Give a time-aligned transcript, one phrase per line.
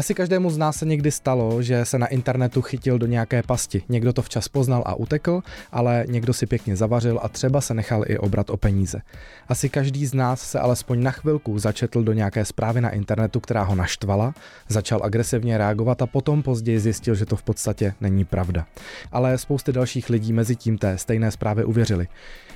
[0.00, 3.82] Asi každému z nás se někdy stalo, že se na internetu chytil do nějaké pasti.
[3.88, 5.42] Někdo to včas poznal a utekl,
[5.72, 9.00] ale někdo si pěkně zavařil a třeba se nechal i obrat o peníze.
[9.48, 13.62] Asi každý z nás se alespoň na chvilku začetl do nějaké zprávy na internetu, která
[13.62, 14.34] ho naštvala,
[14.68, 18.66] začal agresivně reagovat a potom později zjistil, že to v podstatě není pravda.
[19.12, 22.08] Ale spousty dalších lidí mezi tím té stejné zprávy uvěřili.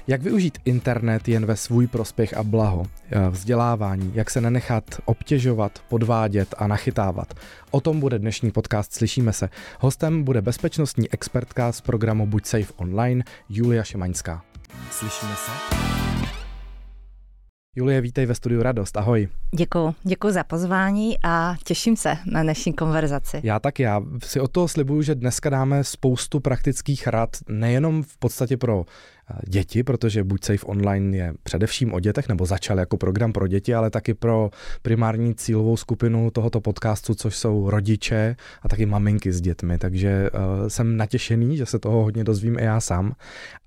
[0.06, 2.86] Jak využít internet jen ve svůj prospěch a blaho,
[3.30, 7.33] vzdělávání, jak se nenechat obtěžovat, podvádět a nachytávat.
[7.70, 9.48] O tom bude dnešní podcast Slyšíme se.
[9.80, 14.42] Hostem bude bezpečnostní expertka z programu Buď Safe Online Julia Šimaňská.
[14.90, 15.84] Slyšíme se?
[17.76, 19.28] Julie, vítej ve studiu Radost, ahoj.
[19.54, 23.40] Děkuji, děkuji za pozvání a těším se na dnešní konverzaci.
[23.42, 28.18] Já tak, já si o to slibuju, že dneska dáme spoustu praktických rad, nejenom v
[28.18, 28.84] podstatě pro
[29.48, 33.74] děti, protože Buď Safe Online je především o dětech, nebo začal jako program pro děti,
[33.74, 34.50] ale taky pro
[34.82, 39.78] primární cílovou skupinu tohoto podcastu, což jsou rodiče a taky maminky s dětmi.
[39.78, 43.12] Takže uh, jsem natěšený, že se toho hodně dozvím i já sám.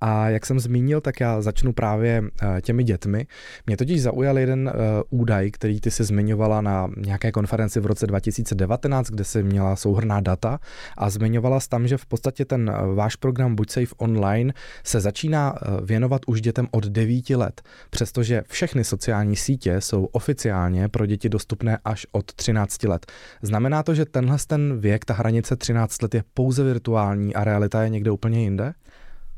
[0.02, 2.28] A jak jsem zmínil, tak já začnu právě uh,
[2.62, 3.28] těmi dětmi.
[3.68, 4.74] Mě totiž zaujal jeden
[5.10, 10.22] údaj, který ty si zmiňovala na nějaké konferenci v roce 2019, kde si měla souhrná
[10.22, 10.60] data
[10.98, 15.86] a zmiňovala tam, že v podstatě ten váš program Buď Safe Online se začíná Eh,
[15.86, 21.78] věnovat už dětem od 9 let, přestože všechny sociální sítě jsou oficiálně pro děti dostupné
[21.86, 23.06] až od 13 let.
[23.42, 27.84] Znamená to, že tenhle ten věk, ta hranice 13 let je pouze virtuální a realita
[27.84, 28.74] je někde úplně jinde?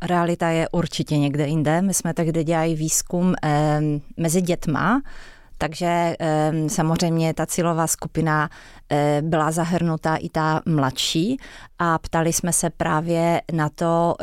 [0.01, 1.81] Realita je určitě někde jinde.
[1.81, 3.81] My jsme tehdy dělali výzkum eh,
[4.17, 5.01] mezi dětma,
[5.61, 6.15] takže
[6.67, 8.49] samozřejmě ta cílová skupina
[8.89, 11.37] eh, byla zahrnutá i ta mladší
[11.79, 14.15] a ptali jsme se právě na to,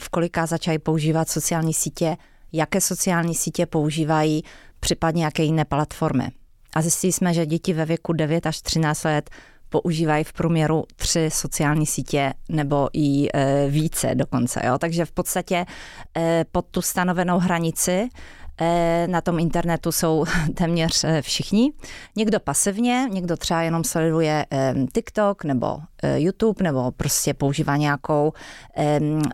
[0.00, 2.16] v kolika začali používat sociální sítě,
[2.52, 4.42] jaké sociální sítě používají,
[4.80, 6.28] případně jaké jiné platformy.
[6.74, 9.30] A zjistili jsme, že děti ve věku 9 až 13 let
[9.68, 14.60] používají v průměru tři sociální sítě nebo i e, více dokonce.
[14.66, 14.78] Jo?
[14.78, 15.66] Takže v podstatě
[16.16, 18.08] e, pod tu stanovenou hranici
[19.06, 20.24] na tom internetu jsou
[20.54, 21.72] téměř eh, všichni.
[22.16, 25.78] Někdo pasivně, někdo třeba jenom sleduje eh, TikTok nebo
[26.16, 28.32] YouTube nebo prostě používá nějakou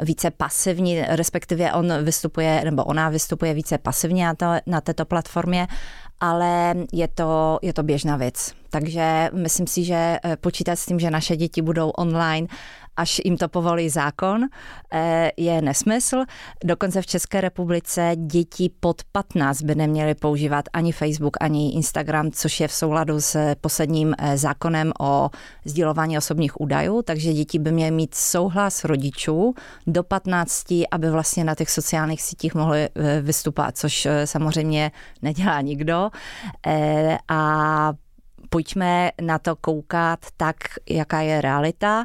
[0.01, 5.67] více pasivní, respektive on vystupuje nebo ona vystupuje více pasivně na, to, na této platformě,
[6.21, 8.53] ale je to, je to běžná věc.
[8.71, 12.47] Takže myslím si, že počítat s tím, že naše děti budou online
[12.97, 14.43] až jim to povolí zákon,
[14.93, 16.25] eh, je nesmysl.
[16.65, 22.61] Dokonce v České republice děti pod 15 by neměly používat ani Facebook, ani Instagram, což
[22.61, 25.31] je v souladu s posledním eh, zákonem o
[25.65, 29.55] sdílování osobních údajů, takže děti by měly mít souhlas rodičů
[29.87, 34.93] do 15, aby vlastně na těch sociálních sítích mohly eh, vystupovat, což samozřejmě
[35.23, 36.11] nedělá nikdo.
[37.29, 37.93] A
[38.51, 40.57] pojďme na to koukat tak,
[40.91, 42.05] jaká je realita.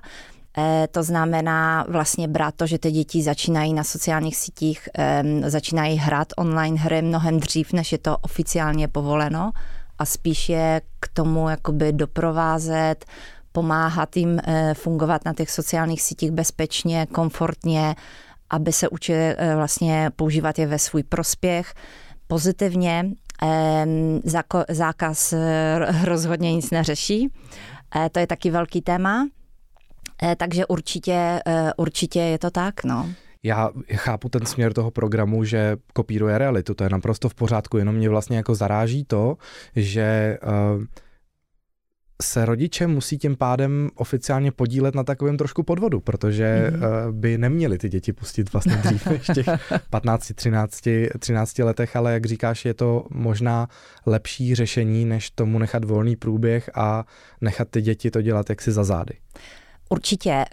[0.58, 4.90] Eh, to znamená vlastně brát to, že ty děti začínají na sociálních sítích,
[5.46, 9.52] začínají hrát online hry mnohem dřív, než je to oficiálně povoleno
[10.00, 13.06] a spíš je k tomu jakoby doprovázet,
[13.52, 17.96] pomáhat jim eh, fungovat na těch sociálních sítích bezpečně, komfortně,
[18.50, 21.74] aby se učili eh, vlastně používat je ve svůj prospěch
[22.28, 23.06] pozitivně.
[24.70, 25.34] Zákaz
[26.04, 27.34] rozhodně nic neřeší.
[28.12, 29.26] To je taky velký téma.
[30.24, 33.10] Eh, takže určitě, eh, určitě je to tak, no.
[33.44, 37.96] Já chápu ten směr toho programu, že kopíruje realitu, to je naprosto v pořádku, jenom
[37.96, 39.38] mě vlastně jako zaráží to,
[39.76, 40.84] že uh,
[42.22, 47.20] se rodiče musí tím pádem oficiálně podílet na takovém trošku podvodu, protože mm.
[47.20, 49.46] by neměli ty děti pustit vlastně dřív než těch
[49.90, 50.88] 15, 13,
[51.20, 53.68] 13 letech, ale jak říkáš, je to možná
[54.06, 57.06] lepší řešení, než tomu nechat volný průběh a
[57.42, 59.14] nechat ty děti to dělat jaksi za zády.
[59.92, 60.46] Určitě,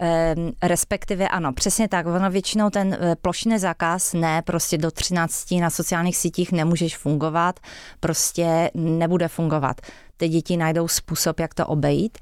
[0.63, 2.05] respektive ano, přesně tak.
[2.05, 7.59] Ono většinou ten eh, plošný zákaz, ne, prostě do 13 na sociálních sítích nemůžeš fungovat,
[7.99, 9.81] prostě nebude fungovat.
[10.17, 12.17] Ty děti najdou způsob, jak to obejít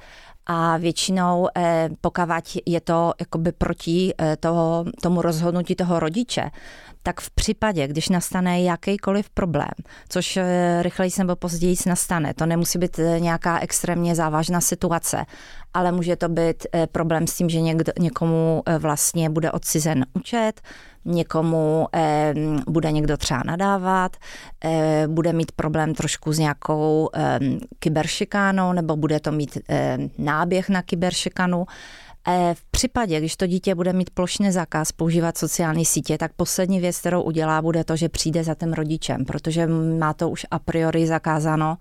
[0.45, 2.21] a většinou eh, pokud
[2.65, 6.51] je to jakoby proti eh, toho, tomu rozhodnutí toho rodiče,
[7.03, 9.73] tak v případě, když nastane jakýkoliv problém,
[10.09, 10.39] což
[10.81, 15.25] rychleji nebo později nastane, to nemusí být nějaká extrémně závažná situace,
[15.75, 20.61] ale může to být eh, problém s tím, že někdo, někomu vlastně bude odcizen účet,
[21.05, 22.33] někomu eh,
[22.67, 24.17] bude někdo třeba nadávat,
[24.63, 27.39] eh, bude mít problém trošku s nějakou eh,
[27.79, 31.65] kyberšikánou nebo bude to mít eh, náběh na kyberšikanu.
[31.69, 32.04] E,
[32.53, 36.99] v případě, když to dítě bude mít plošný zákaz používat sociální sítě, tak poslední věc,
[36.99, 39.67] kterou udělá, bude to, že přijde za tím rodičem, protože
[39.99, 41.77] má to už a priori zakázáno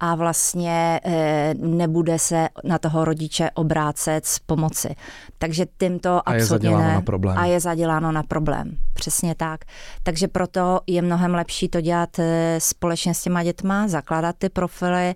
[0.00, 4.94] a vlastně e, nebude se na toho rodiče obrácet s pomoci.
[5.38, 6.94] Takže tímto a absolutně je ne.
[6.94, 7.38] Na problém.
[7.38, 8.76] A je zaděláno na problém.
[8.94, 9.60] Přesně tak.
[10.02, 15.14] Takže proto je mnohem lepší to dělat e, společně s těma dětma, zakládat ty profily,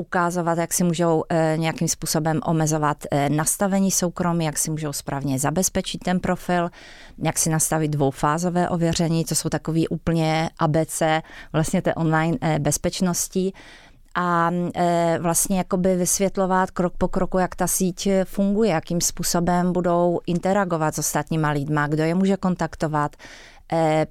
[0.00, 5.38] ukázovat, jak si můžou eh, nějakým způsobem omezovat eh, nastavení soukromí, jak si můžou správně
[5.38, 6.70] zabezpečit ten profil,
[7.18, 11.02] jak si nastavit dvoufázové ověření, to jsou takový úplně ABC
[11.52, 13.52] vlastně té online eh, bezpečnosti.
[14.14, 14.50] A
[15.20, 20.98] vlastně jakoby vysvětlovat krok po kroku, jak ta síť funguje, jakým způsobem budou interagovat s
[20.98, 23.16] ostatníma lidma, kdo je může kontaktovat,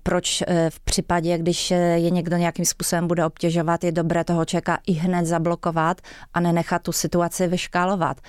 [0.03, 4.45] proč eh, v případě, když eh, je někdo nějakým způsobem bude obtěžovat, je dobré toho
[4.45, 6.01] člověka i hned zablokovat
[6.33, 8.21] a nenechat tu situaci vyškálovat.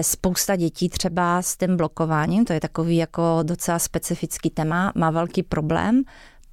[0.00, 5.42] Spousta dětí třeba s tím blokováním, to je takový jako docela specifický téma, má velký
[5.42, 6.02] problém,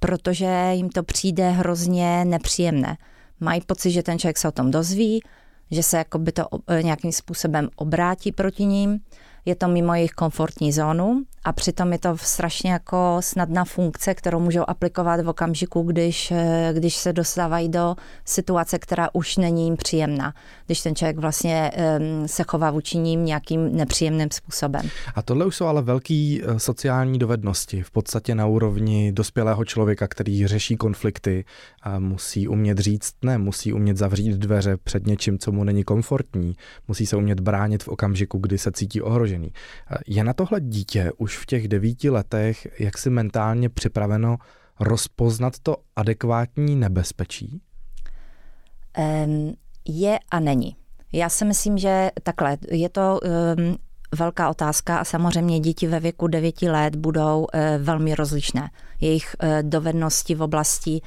[0.00, 2.96] protože jim to přijde hrozně nepříjemné.
[3.40, 5.22] Mají pocit, že ten člověk se o tom dozví,
[5.70, 6.46] že se jako by to
[6.82, 9.00] nějakým způsobem obrátí proti ním
[9.44, 14.40] je to mimo jejich komfortní zónu a přitom je to strašně jako snadná funkce, kterou
[14.40, 17.94] můžou aplikovat v okamžiku, když, eh, když se dostávají do
[18.24, 20.34] situace, která už není jim příjemná,
[20.66, 24.88] když ten člověk vlastně um, se chová vůči ním nějakým nepříjemným způsobem.
[25.14, 30.08] A tohle už jsou ale velké eh, sociální dovednosti, v podstatě na úrovni dospělého člověka,
[30.08, 31.44] který řeší konflikty
[31.82, 36.54] a musí umět říct ne, musí umět zavřít dveře před něčím, co mu není komfortní,
[36.88, 39.31] musí se umět bránit v okamžiku, kdy se cítí ohrožený.
[40.06, 44.36] Je na tohle dítě už v těch devíti letech jaksi mentálně připraveno
[44.80, 47.60] rozpoznat to adekvátní nebezpečí?
[48.98, 49.54] Um,
[49.88, 50.76] je a není.
[51.12, 53.76] Já si myslím, že takhle, je to um,
[54.18, 58.70] velká otázka a samozřejmě děti ve věku 9 let budou uh, velmi rozlišné.
[59.00, 61.00] Jejich uh, dovednosti v oblasti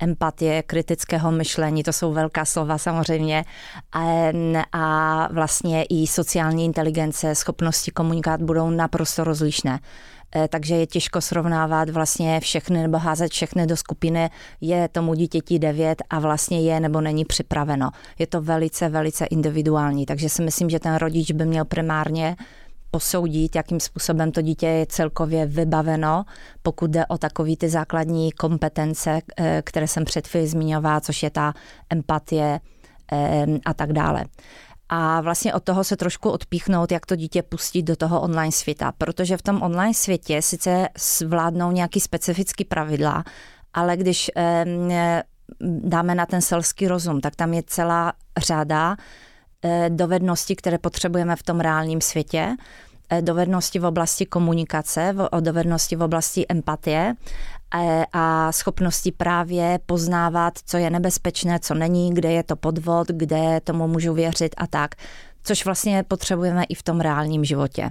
[0.00, 3.44] empatie, kritického myšlení, to jsou velká slova samozřejmě,
[3.92, 4.30] a,
[4.72, 9.80] a vlastně i sociální inteligence, schopnosti komunikát budou naprosto rozlišné.
[10.36, 14.30] E, takže je těžko srovnávat vlastně všechny nebo házet všechny do skupiny,
[14.60, 17.90] je tomu dítěti 9 a vlastně je nebo není připraveno.
[18.18, 22.36] Je to velice, velice individuální, takže si myslím, že ten rodič by měl primárně
[22.90, 26.24] posoudit, jakým způsobem to dítě je celkově vybaveno,
[26.62, 31.30] pokud jde o takové ty základní kompetence, eh, které jsem před chvíli zmiňovala, což je
[31.30, 31.54] ta
[31.90, 32.60] empatie
[33.12, 34.24] eh, a tak dále.
[34.88, 38.92] A vlastně od toho se trošku odpíchnout, jak to dítě pustit do toho online světa,
[38.98, 40.88] protože v tom online světě sice
[41.26, 43.24] vládnou nějaký specifický pravidla,
[43.74, 44.64] ale když eh,
[45.60, 48.96] dáme na ten selský rozum, tak tam je celá řada
[49.88, 52.56] dovednosti, které potřebujeme v tom reálním světě,
[53.10, 57.14] eh, dovednosti v oblasti komunikace, dovednosti v oblasti empatie
[57.74, 63.60] eh, a schopnosti právě poznávat, co je nebezpečné, co není, kde je to podvod, kde
[63.64, 64.94] tomu můžu věřit a tak,
[65.42, 67.90] což vlastně potřebujeme i v tom reálním životě.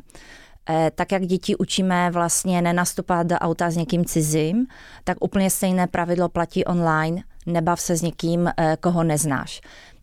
[0.96, 4.68] Tak jak děti učíme vlastně nenastupovat do auta s někým cizím,
[5.04, 8.50] tak úplně stejné pravidlo platí online, nebav se s někým,
[8.80, 9.62] koho neznáš.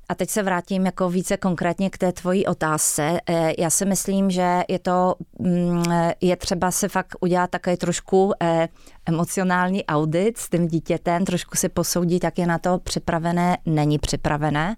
[0.08, 3.20] A teď se vrátím jako více konkrétně k té tvojí otázce.
[3.28, 5.82] Eh, já si myslím, že je to, mm,
[6.20, 8.68] je třeba se fakt udělat také trošku eh,
[9.06, 14.76] emocionální audit s tím dítětem, trošku si posoudit, jak je na to připravené, není připravené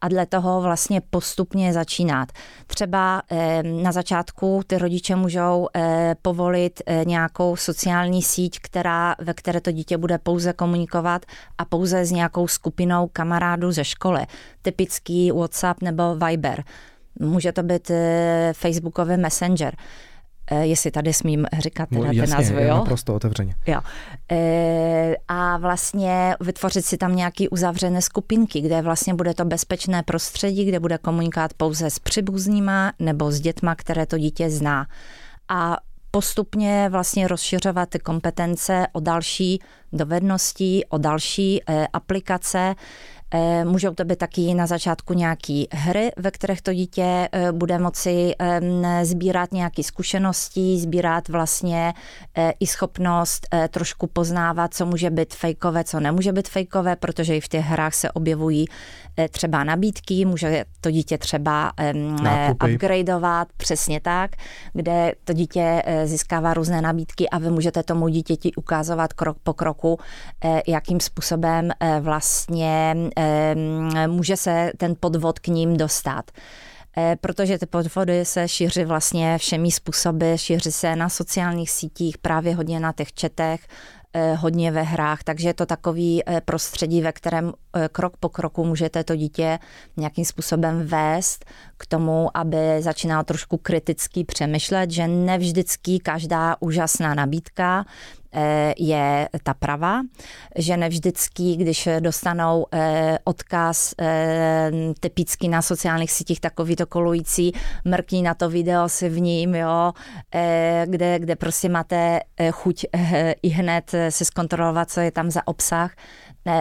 [0.00, 2.28] a dle toho vlastně postupně začínat.
[2.66, 9.34] Třeba eh, na začátku ty rodiče můžou eh, povolit eh, nějakou sociální síť, která, ve
[9.34, 11.26] které to dítě bude pouze komunikovat
[11.58, 14.26] a pouze s nějakou skupinou kamarádů ze školy.
[14.62, 16.64] Typický WhatsApp nebo Viber.
[17.20, 17.90] Může to být
[18.52, 19.76] Facebookový Messenger.
[20.52, 22.74] Eh, jestli tady smím říkat teda no, jasně, ty názvy, jo?
[22.74, 23.54] naprosto otevřeně.
[23.66, 23.80] Jo.
[24.32, 30.64] E, a vlastně vytvořit si tam nějaký uzavřené skupinky, kde vlastně bude to bezpečné prostředí,
[30.64, 34.86] kde bude komunikovat pouze s příbuznýma nebo s dětma, které to dítě zná.
[35.48, 35.76] A
[36.10, 39.60] postupně vlastně rozšiřovat ty kompetence o další
[39.92, 43.19] dovednosti, o další e, aplikace, Eh,
[43.64, 48.34] můžou to být taky na začátku nějaké hry, ve kterých to dítě eh, bude moci
[49.02, 51.92] sbírat nějaké zkušenosti, sbírat vlastně
[52.36, 57.40] eh, i schopnost trošku poznávat, co může být fejkové, co nemůže být fejkové, protože i
[57.40, 58.66] v těch hrách se objevují
[59.30, 61.72] třeba nabídky, může to dítě třeba
[62.22, 62.74] Nákupy.
[62.74, 64.30] upgradeovat, přesně tak,
[64.72, 69.98] kde to dítě získává různé nabídky a vy můžete tomu dítěti ukázovat krok po kroku,
[70.66, 71.70] jakým způsobem
[72.00, 72.94] vlastně
[74.06, 76.30] může se ten podvod k ním dostat.
[77.20, 82.80] protože ty podvody se šíří vlastně všemi způsoby, šíří se na sociálních sítích, právě hodně
[82.80, 83.60] na těch četech,
[84.12, 88.28] Eh, hodně ve hrách, takže je to takový eh, prostředí, ve kterém eh, krok po
[88.28, 89.58] kroku můžete to dítě
[89.96, 91.44] nějakým způsobem vést
[91.76, 98.19] k tomu, aby začínalo trošku kriticky přemýšlet, že nevždycky každá úžasná nabídka Eh,
[98.78, 100.02] je ta prava,
[100.56, 104.70] že nevždycky, když dostanou eh, odkaz eh,
[105.00, 107.52] typicky na sociálních sítích takový to kolující,
[107.84, 109.92] mrkní na to video si v ním, jo,
[110.84, 112.20] kde, kde prostě máte
[112.50, 112.86] chuť
[113.42, 115.94] i hned si zkontrolovat, co je tam za obsah,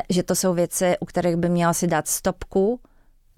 [0.10, 2.80] že to jsou věci, u kterých by měl si dát stopku,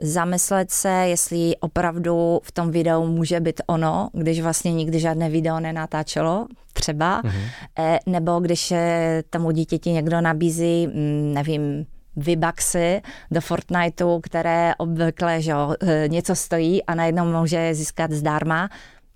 [0.01, 5.59] zamyslet se, jestli opravdu v tom videu může být ono, když vlastně nikdy žádné video
[5.59, 7.99] nenatáčelo, třeba, mm-hmm.
[8.05, 15.51] nebo když eh, tomu dítěti někdo nabízí, mm, nevím, vybaxy do Fortniteu, které obvykle že
[15.51, 18.69] jo, eh, něco stojí a najednou může získat zdarma,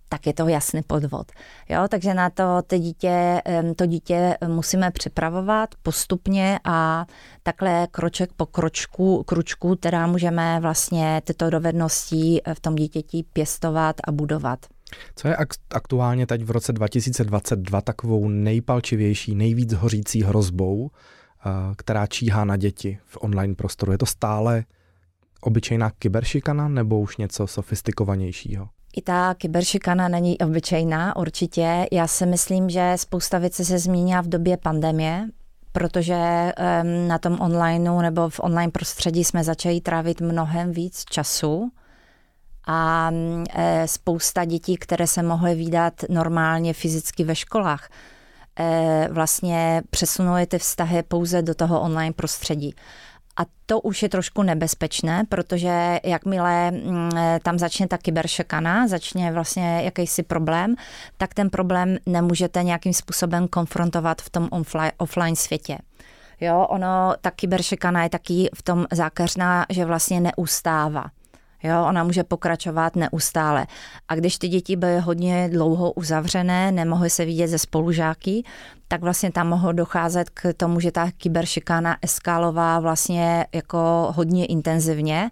[0.09, 1.31] tak je to jasný podvod.
[1.69, 3.41] Jo, takže na to to dítě,
[3.75, 7.05] to dítě musíme připravovat postupně a
[7.43, 14.11] takhle kroček po kročku, kručku, teda můžeme vlastně tyto dovednosti v tom dítěti pěstovat a
[14.11, 14.65] budovat.
[15.15, 15.37] Co je
[15.69, 22.99] aktuálně teď v roce 2022 takovou nejpalčivější, nejvíc hořící hrozbou, eh, která číhá na děti
[23.05, 23.91] v online prostoru?
[23.91, 24.63] Je to stále
[25.41, 28.69] obyčejná kyberšikana nebo už něco sofistikovanějšího?
[28.97, 31.87] I ta kyberšikana není obyčejná, určitě.
[31.91, 35.25] Já si myslím, že spousta věcí se změnila v době pandemie,
[35.71, 36.51] protože
[37.07, 41.71] na tom onlineu nebo v online prostředí jsme začali trávit mnohem víc času
[42.67, 43.11] a
[43.53, 47.89] e, spousta dětí, které se mohly výdat normálně fyzicky ve školách,
[48.59, 52.75] e, vlastně přesunuli ty vztahy pouze do toho online prostředí.
[53.37, 57.11] A to už je trošku nebezpečné, protože jakmile mm,
[57.43, 60.75] tam začne ta kyberšekana, začne vlastně jakýsi problém,
[61.17, 64.49] tak ten problém nemůžete nějakým způsobem konfrontovat v tom
[64.97, 65.77] offline světě.
[66.41, 71.05] Jo, ono, ta kyberšekana je taky v tom zákeřná, že vlastně neustává.
[71.65, 73.67] Jo, ona může pokračovat neustále.
[74.07, 78.43] A když ty děti byly hodně dlouho uzavřené, nemohly se vidět ze spolužáky,
[78.87, 85.31] tak vlastně tam mohlo docházet k tomu, že ta kyberšikana eskalová vlastně jako hodně intenzivně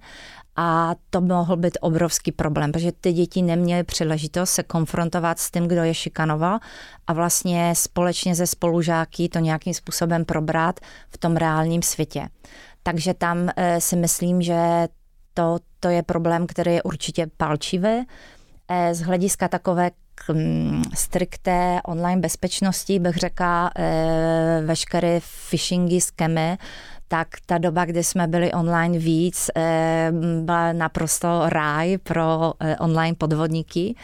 [0.55, 5.67] a to mohl být obrovský problém, protože ty děti neměly příležitost se konfrontovat s tím,
[5.67, 6.59] kdo je šikanoval
[7.07, 12.29] a vlastně společně ze spolužáky to nějakým způsobem probrat v tom reálním světě.
[12.83, 14.87] Takže tam eh, si myslím, že
[15.33, 18.05] to, to je problém, který je určitě palčivý.
[18.69, 19.91] Eh, z hlediska takové
[20.33, 26.57] mm, strikté online bezpečnosti bych řekla eh, veškeré phishingy, skemy,
[27.07, 30.11] tak ta doba, kdy jsme byli online víc, eh,
[30.41, 33.95] byla naprosto ráj pro online podvodníky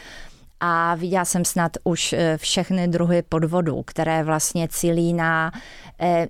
[0.60, 5.52] a viděla jsem snad už eh, všechny druhy podvodů, které vlastně cílí na
[6.00, 6.28] eh,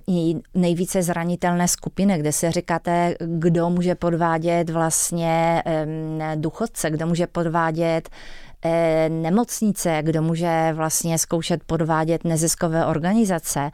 [0.53, 5.63] nejvíce zranitelné skupiny, kde si říkáte, kdo může podvádět vlastně
[6.35, 8.09] důchodce, kdo může podvádět
[8.65, 13.71] eh, nemocnice, kdo může vlastně zkoušet podvádět neziskové organizace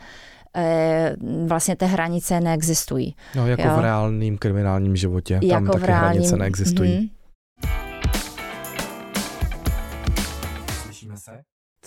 [1.47, 3.15] vlastně ty hranice neexistují.
[3.35, 3.75] No, jako jo?
[3.77, 5.39] v reálným kriminálním životě.
[5.49, 6.91] Tam jako taky reálním, hranice neexistují.
[6.91, 7.16] Mm-hmm.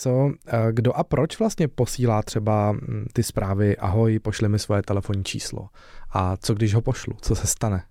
[0.00, 4.82] Co, eh, kdo a proč vlastně posílá třeba hm, ty zprávy ahoj, pošli mi svoje
[4.82, 5.68] telefonní číslo.
[6.10, 7.16] A co když ho pošlu?
[7.20, 7.82] Co se stane?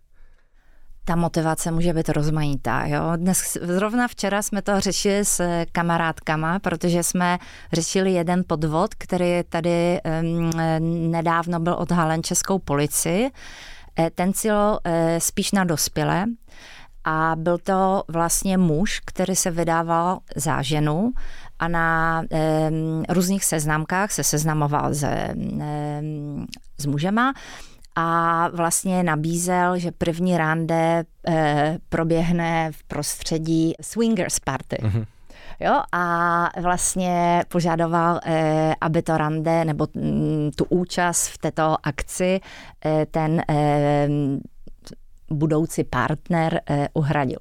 [1.06, 2.86] ta motivace může být rozmanitá.
[2.86, 3.02] Jo?
[3.16, 7.38] Dnes, zrovna včera jsme to řešili s kamarádkama, protože jsme
[7.74, 10.50] řešili jeden podvod, který tady um,
[11.12, 13.32] nedávno byl odhalen českou policii.
[14.00, 16.26] Eh, ten cíl eh, spíš na dospělé
[17.04, 21.14] a byl to vlastně muž, který se vydával za ženu
[21.60, 22.70] a na e,
[23.10, 25.36] různých seznamkách se seznamoval se, e,
[26.78, 27.34] s mužema
[27.96, 34.78] a vlastně nabízel, že první rande e, proběhne v prostředí swingers party.
[34.82, 35.06] Mm-hmm.
[35.62, 42.40] Jo, a vlastně požadoval, eh, aby to rande nebo mm, tu účast v této akci
[42.86, 44.08] eh, ten eh,
[45.32, 47.40] budoucí partner eh, uhradil.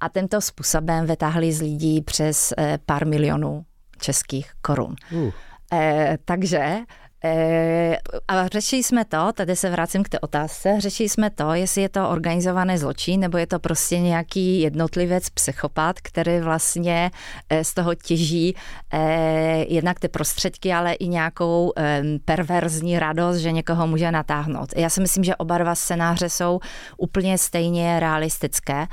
[0.00, 3.64] A tento způsobem vytáhli z lidí přes eh, pár milionů
[4.00, 4.94] českých korun.
[5.12, 5.32] Uh.
[5.72, 6.78] Eh, takže
[7.24, 11.82] E, a řešili jsme to, tady se vracím k té otázce, řešili jsme to, jestli
[11.82, 17.10] je to organizovaný zločin, nebo je to prostě nějaký jednotlivec, psychopat, který vlastně
[17.50, 18.56] e, z toho těží
[18.92, 24.68] e, jednak ty prostředky, ale i nějakou e, perverzní radost, že někoho může natáhnout.
[24.76, 26.60] Já si myslím, že oba dva scénáře jsou
[26.96, 28.86] úplně stejně realistické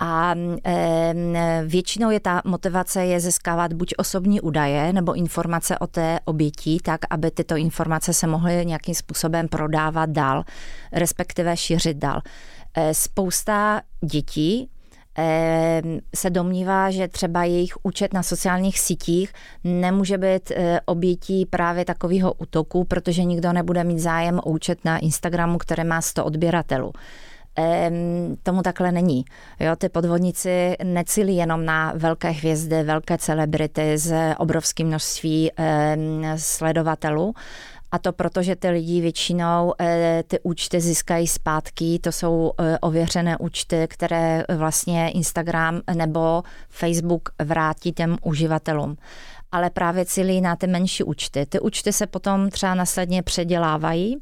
[0.00, 0.34] A
[1.64, 7.00] většinou je ta motivace je získávat buď osobní údaje nebo informace o té oběti, tak
[7.10, 10.44] aby tyto informace se mohly nějakým způsobem prodávat dál,
[10.92, 12.20] respektive šířit dál.
[12.76, 14.70] Eh, spousta dětí
[16.14, 19.32] se domnívá, že třeba jejich účet na sociálních sítích
[19.64, 24.98] nemůže být eh, obětí právě takového útoku, protože nikdo nebude mít zájem o účet na
[24.98, 26.92] Instagramu, které má 100 odběratelů
[28.42, 29.24] tomu takhle není.
[29.60, 35.50] Jo, ty podvodníci necílí jenom na velké hvězdy, velké celebrity z obrovským množství
[36.36, 37.34] sledovatelů,
[37.92, 42.78] a to proto, že ty lidi většinou eh, ty účty získají zpátky, to jsou eh,
[42.78, 48.96] ověřené účty, které vlastně Instagram nebo Facebook vrátí těm uživatelům
[49.52, 51.46] ale právě cílí na ty menší účty.
[51.46, 54.16] Ty účty se potom třeba následně předělávají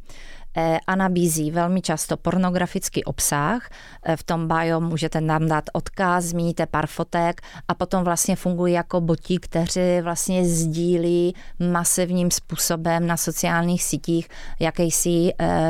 [0.86, 3.68] a nabízí velmi často pornografický obsah.
[4.02, 8.74] Eh, v tom bio můžete nám dát odkaz, zmíníte pár fotek a potom vlastně fungují
[8.74, 11.34] jako botí, kteří vlastně sdílí
[11.70, 14.28] masivním způsobem na sociálních sítích
[14.60, 15.08] jakýsi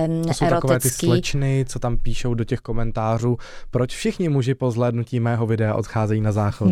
[0.08, 0.68] um, to jsou erotický...
[0.68, 3.36] takové ty slečny, co tam píšou do těch komentářů,
[3.70, 6.70] proč všichni muži po zhlédnutí mého videa odcházejí na záchod.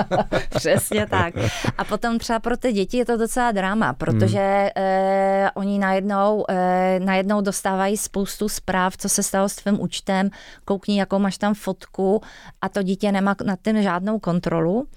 [0.56, 1.34] Přesně tak.
[1.78, 4.70] A potom třeba pro ty děti je to docela drama, protože hmm.
[4.76, 10.30] eh, oni najednou, eh, najednou dostávají spoustu zpráv, co se stalo s tvým účtem,
[10.64, 12.20] koukni, jakou máš tam fotku
[12.60, 14.88] a to dítě nemá nad tím žádnou kontrolu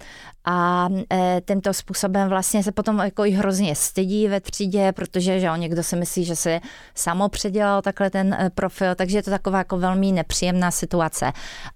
[0.45, 5.51] a e, tímto způsobem vlastně se potom jako i hrozně stydí ve třídě, protože že
[5.51, 6.61] on někdo si myslí, že se
[6.95, 11.31] samo předělal takhle ten e, profil, takže je to taková jako velmi nepříjemná situace.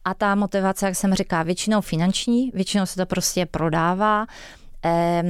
[0.05, 4.25] A ta motivace, jak jsem říká, většinou finanční, většinou se to prostě prodává
[4.85, 5.23] e,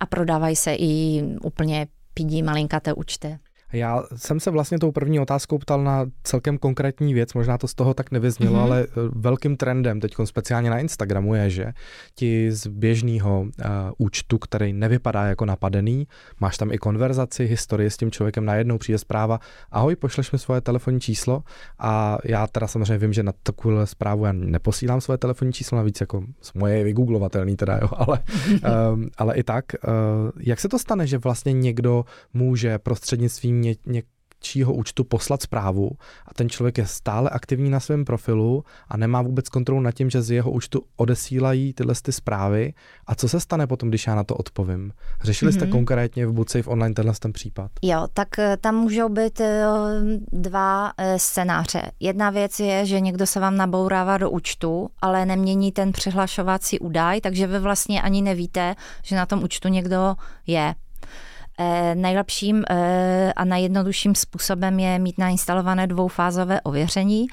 [0.00, 3.38] a prodávají se i úplně pidí malinkaté účty.
[3.72, 7.74] Já jsem se vlastně tou první otázkou ptal na celkem konkrétní věc, možná to z
[7.74, 8.62] toho tak nevyznělo, mm-hmm.
[8.62, 11.66] ale eh, velkým trendem teď speciálně na Instagramu je, že
[12.14, 13.46] ti z běžného uh,
[13.98, 16.06] účtu, který nevypadá jako napadený,
[16.40, 20.60] máš tam i konverzaci, historii s tím člověkem, najednou přijde zpráva, ahoj, pošleš mi svoje
[20.60, 21.42] telefonní číslo
[21.78, 26.00] a já teda samozřejmě vím, že na takovou zprávu já neposílám svoje telefonní číslo, navíc
[26.00, 28.18] jako moje je vygooglovatelný teda, jo, ale,
[28.92, 33.74] um, ale i tak, uh, jak se to stane, že vlastně někdo může prostřednictvím ně,
[34.42, 35.90] něčího účtu poslat zprávu
[36.26, 40.10] a ten člověk je stále aktivní na svém profilu a nemá vůbec kontrolu nad tím,
[40.10, 42.74] že z jeho účtu odesílají tyhle ty zprávy.
[43.06, 44.92] A co se stane potom, když já na to odpovím?
[45.22, 45.54] Řešili mm-hmm.
[45.54, 45.72] jste mhm.
[45.72, 47.70] konkrétně v BootSafe Online tenhle ten případ?
[47.82, 49.64] Jo, tak eh, tam můžou být eh,
[50.32, 51.82] dva eh, scénáře.
[52.00, 57.20] Jedna věc je, že někdo se vám nabourává do účtu, ale nemění ten přihlašovací údaj,
[57.20, 60.14] takže vy vlastně ani nevíte, že na tom účtu někdo
[60.46, 60.74] je.
[61.62, 67.26] Eh, nejlepším eh, a nejjednodušším způsobem je mít nainstalované dvoufázové ověření,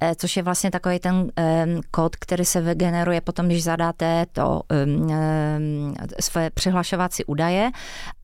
[0.00, 1.30] eh, což je vlastně takový ten
[1.90, 4.62] kód, který se vygeneruje potom, když zadáte to
[6.20, 7.70] své přihlašovací údaje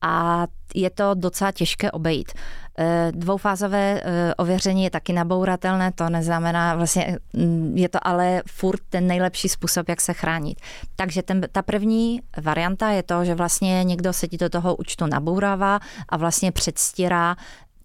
[0.01, 2.31] a je to docela těžké obejít.
[2.79, 8.79] Eh, dvoufázové eh, ověření je taky nabouratelné, to neznamená, vlastně mm, je to ale furt
[8.89, 10.61] ten nejlepší způsob, jak se chránit.
[10.95, 15.05] Takže ten, ta první varianta je to, že vlastně někdo se ti do toho účtu
[15.05, 15.79] nabourává
[16.09, 17.35] a vlastně předstírá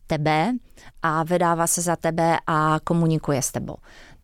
[0.07, 0.53] tebe
[1.03, 3.77] a vydává se za tebe a komunikuje s tebou.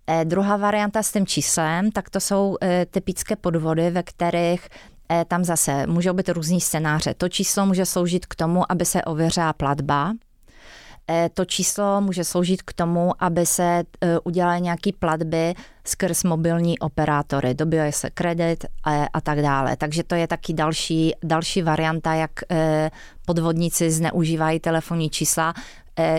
[0.07, 2.57] Eh, druhá varianta s tím číslem, tak to jsou
[2.90, 4.68] typické podvody, ve kterých
[5.29, 7.14] tam zase můžou být různý scénáře.
[7.14, 10.32] To číslo může sloužit k tomu, aby se ověřila platba, Eh,
[11.35, 17.55] to číslo může sloužit k tomu, aby se eh, udělaly nějaké platby skrz mobilní operátory,
[17.55, 19.77] dobije se kredit a, a tak dále.
[19.77, 22.91] Takže to je taky další, další varianta, jak eh,
[23.27, 25.55] podvodníci zneužívají telefonní čísla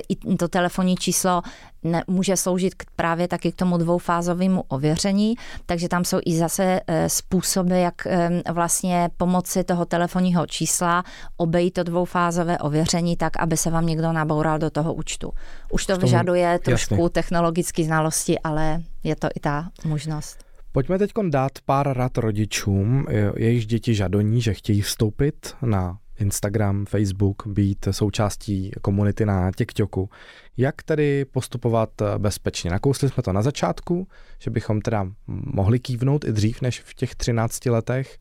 [0.10, 1.42] i to telefonní číslo
[1.84, 6.80] ne, může sloužit k, právě taky k tomu dvoufázovému ověření, takže tam jsou i zase
[6.88, 11.04] e, způsoby, jak e, vlastně pomoci toho telefonního čísla
[11.38, 15.32] obejít to dvoufázové ověření tak, aby se vám někdo naboural do toho účtu.
[15.72, 17.10] Už to vyžaduje trošku jasný.
[17.10, 20.38] technologické znalosti, ale je to i ta možnost.
[20.72, 23.06] Pojďme teď dát pár rad rodičům,
[23.38, 30.10] jejichž děti žadoní, že chtějí vstoupit na Instagram, Facebook, být součástí komunity na TikToku.
[30.58, 32.72] Jak tedy postupovat bezpečně?
[32.72, 34.08] Nakousli jsme to na začátku,
[34.40, 38.18] že bychom teda mohli kývnout i dřív než v těch 13 letech.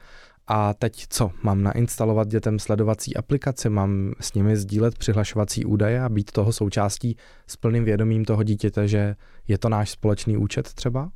[0.47, 1.31] A teď co?
[1.43, 7.17] Mám nainstalovat dětem sledovací aplikaci, mám s nimi sdílet přihlašovací údaje a být toho součástí
[7.47, 9.17] s plným vědomím toho dítěte, že
[9.49, 11.11] je to náš společný účet třeba?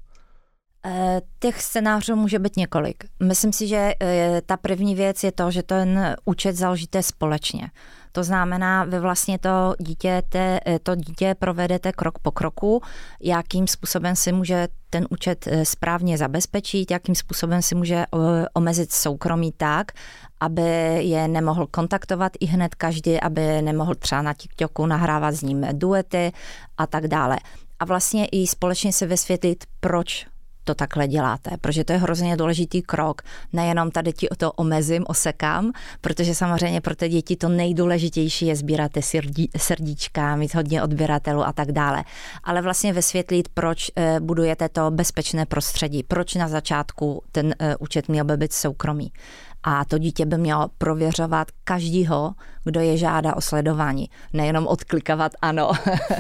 [0.89, 3.05] Eh, těch scénářů může být několik.
[3.23, 7.71] Myslím si, že eh, ta první věc je to, že ten účet založíte společně.
[8.13, 12.83] To znamená, vy vlastně to dítě, te, eh, to dítě provedete krok po kroku,
[13.21, 18.05] jakým způsobem si může ten účet správně zabezpečit, jakým způsobem si může
[18.55, 19.93] omezit soukromí tak,
[20.41, 20.63] aby
[20.99, 26.33] je nemohl kontaktovat i hned každý, aby nemohl třeba na TikToku nahrávat s ním duety
[26.79, 27.39] a tak dále.
[27.79, 30.27] A vlastně i společně se vysvětlit, proč
[30.67, 33.23] to takhle děláte, protože to je hrozně důležitý krok.
[33.53, 38.57] Nejenom tady ti o to omezím, osekám, protože samozřejmě pro ty děti to nejdůležitější je
[38.57, 39.01] sbírat ty
[39.57, 42.05] srdíčka, mít hodně odběratelů a tak dále.
[42.45, 48.09] Ale vlastně vysvětlit, proč eh, budujete to bezpečné prostředí, proč na začátku ten eh, účet
[48.09, 49.13] měl by být soukromý
[49.69, 54.11] a to dítě by mělo prověřovat každýho, kdo je žádá o sledování.
[54.33, 55.73] Nejenom odklikovat ano.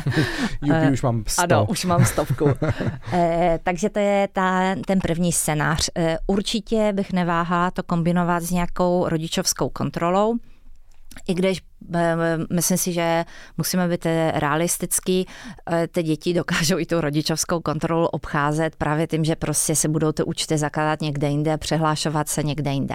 [0.63, 1.43] Jupi, už mám sto.
[1.43, 2.49] Ano, už mám stovku.
[3.13, 5.91] e, takže to je ta, ten první scénář.
[5.99, 10.35] E, určitě bych neváhala to kombinovat s nějakou rodičovskou kontrolou.
[11.29, 11.63] I když
[11.95, 12.17] eh,
[12.53, 13.25] myslím si, že
[13.59, 15.27] musíme být realistický,
[15.93, 20.23] ty děti dokážou i tu rodičovskou kontrolu obcházet právě tím, že prostě se budou ty
[20.23, 22.95] účty zakládat někde jinde přehlášovat se někde jinde.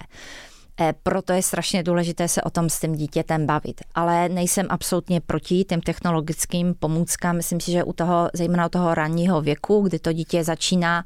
[0.79, 3.81] Eh, proto je strašně důležité se o tom s tím dítětem bavit.
[3.95, 7.35] Ale nejsem absolutně proti těm technologickým pomůckám.
[7.35, 11.05] Myslím si, že u toho, zejména u toho ranního věku, kdy to dítě začíná,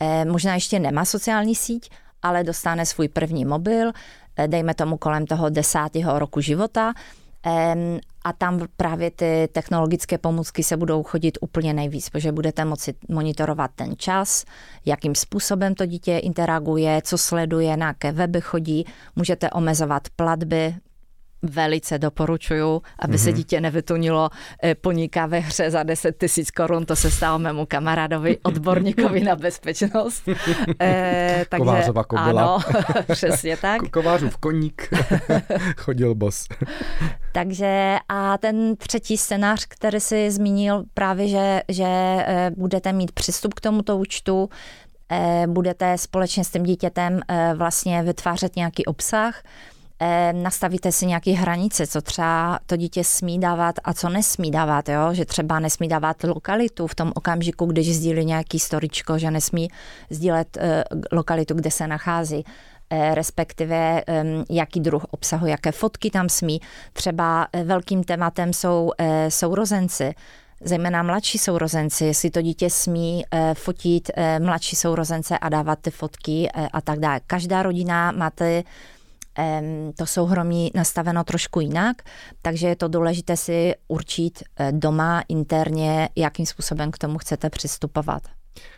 [0.00, 1.90] eh, možná ještě nemá sociální síť,
[2.22, 3.92] ale dostane svůj první mobil, eh,
[4.46, 6.92] dejme tomu kolem toho desátého roku života,
[8.24, 13.70] a tam právě ty technologické pomůcky se budou chodit úplně nejvíc, protože budete moci monitorovat
[13.74, 14.44] ten čas,
[14.86, 20.74] jakým způsobem to dítě interaguje, co sleduje, na jaké weby chodí, můžete omezovat platby,
[21.42, 23.22] velice doporučuju, aby mm-hmm.
[23.22, 23.36] se mhm.
[23.36, 24.30] dítě nevytunilo
[24.62, 29.36] eh, poníká ve hře za 10 tisíc korun, to se stalo mému kamarádovi, odborníkovi na
[29.36, 30.28] bezpečnost.
[30.80, 32.42] E, takže, Kovářova kobila.
[32.42, 32.58] Ano,
[33.12, 33.90] přesně tak.
[33.90, 34.90] Kovářův koník,
[35.76, 36.48] chodil bos.
[37.32, 43.54] takže a ten třetí scénář, který si zmínil právě, že, že eh, budete mít přístup
[43.54, 44.48] k tomuto účtu,
[45.46, 47.20] budete společně s tím dítětem
[47.54, 49.42] vlastně vytvářet nějaký obsah,
[50.32, 55.08] nastavíte si nějaké hranice, co třeba to dítě smí dávat a co nesmí dávat, jo?
[55.12, 59.68] že třeba nesmí dávat lokalitu v tom okamžiku, když sdílí nějaký storičko, že nesmí
[60.10, 62.44] sdílet eh, lokalitu, kde se nachází
[62.90, 64.02] eh, respektive
[64.50, 66.60] jaký druh obsahu, jaké fotky tam smí.
[66.92, 68.92] Třeba velkým tématem jsou
[69.28, 70.14] sourozenci,
[70.60, 76.80] zejména mladší sourozenci, jestli to dítě smí fotit mladší sourozence a dávat ty fotky a
[76.80, 77.20] tak dále.
[77.26, 78.62] Každá rodina máte
[79.96, 82.02] to souhromí nastaveno trošku jinak,
[82.42, 88.22] takže je to důležité si určit eh, doma interně, jakým způsobem k tomu chcete přistupovat.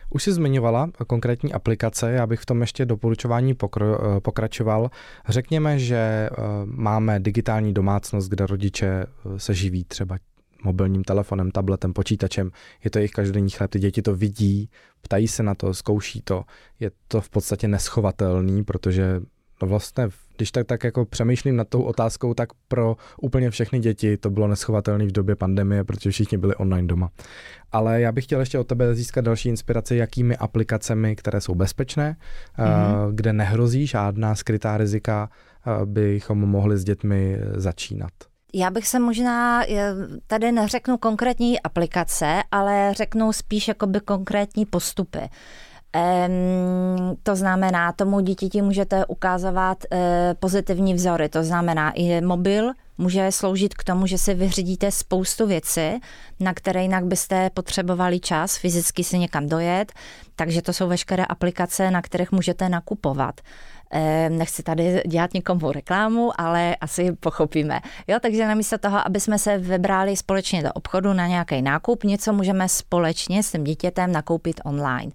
[0.09, 4.89] Už jsi zmiňovala konkrétní aplikace, já bych v tom ještě doporučování pokro, eh, pokračoval.
[5.29, 6.29] Řekněme, že eh,
[6.65, 9.05] máme digitální domácnost, kde rodiče
[9.37, 10.17] se živí třeba
[10.63, 12.51] mobilním telefonem, tabletem, počítačem.
[12.83, 14.69] Je to jejich každodenní chléb, ty děti to vidí,
[15.01, 16.43] ptají se na to, zkouší to.
[16.79, 19.21] Je to v podstatě neschovatelný, protože
[19.61, 20.09] no vlastně
[20.41, 24.47] když tak, tak jako přemýšlím nad tou otázkou, tak pro úplně všechny děti to bylo
[24.47, 27.09] neschovatelné v době pandemie, protože všichni byli online doma.
[27.71, 32.17] Ale já bych chtěl ještě od tebe získat další inspiraci, jakými aplikacemi, které jsou bezpečné,
[32.57, 33.11] mm-hmm.
[33.11, 38.11] kde nehrozí žádná skrytá rizika, eh, bychom mohli s dětmi začínat.
[38.53, 39.93] Já bych se možná, eh,
[40.27, 45.29] tady neřeknu konkrétní aplikace, ale řeknu spíš jakoby konkrétní postupy.
[45.95, 49.99] Um, to znamená, tomu dítěti můžete ukázovat uh,
[50.39, 55.99] pozitivní vzory, to znamená i mobil může sloužit k tomu, že si vyřídíte spoustu věcí,
[56.39, 59.93] na které jinak byste potřebovali čas, fyzicky si někam dojet,
[60.35, 63.41] takže to jsou veškeré aplikace, na kterých můžete nakupovat.
[64.29, 67.79] Nechci tady dělat někomu reklámu, ale asi pochopíme.
[68.07, 72.33] Jo, takže namísto toho, aby jsme se vybrali společně do obchodu na nějaký nákup, něco
[72.33, 75.11] můžeme společně s tím dítětem nakoupit online.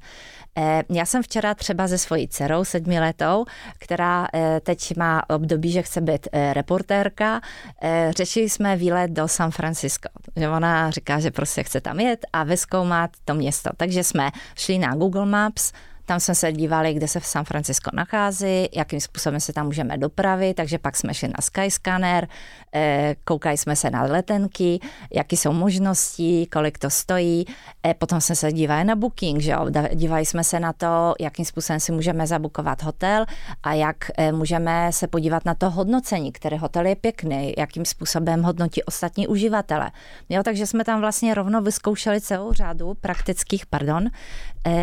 [0.91, 3.45] Já jsem včera třeba se svojí dcerou sedmiletou,
[3.79, 7.41] která eh, teď má období, že chce být eh, reportérka,
[7.83, 10.09] eh, řešili jsme výlet do San Francisco.
[10.37, 13.71] Že ona říká, že prostě chce tam jet a vyzkoumat to město.
[13.77, 15.73] Takže jsme šli na Google Maps,
[16.07, 19.99] tam jsme se dívali, kde se v San Francisco nachází, jakým způsobem se tam můžeme
[19.99, 22.29] dopravit, takže pak jsme šli na Skyscanner,
[22.75, 24.81] eh, koukali jsme se na letenky,
[25.14, 27.45] jaké jsou možnosti, kolik to stojí.
[27.87, 29.66] Eh, potom jsme se dívali na booking, že jo?
[29.95, 33.25] dívali jsme se na to, jakým způsobem si můžeme zabukovat hotel
[33.62, 38.42] a jak eh, můžeme se podívat na to hodnocení, který hotel je pěkný, jakým způsobem
[38.42, 39.90] hodnotí ostatní uživatele.
[40.29, 44.09] Jo, takže jsme tam vlastně rovno vyzkoušeli celou řadu praktických, pardon,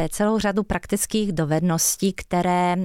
[0.10, 2.76] celou řadu praktických praktických dovedností, které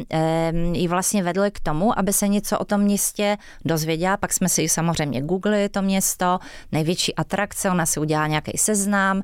[0.73, 4.17] ji vlastně vedly k tomu, aby se něco o tom městě dozvěděla.
[4.17, 6.39] Pak jsme si samozřejmě googlili to město,
[6.73, 9.23] největší atrakce, ona si udělala nějaký seznam